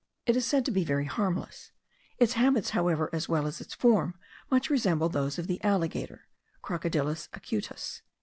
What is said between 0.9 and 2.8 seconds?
harmless; its habits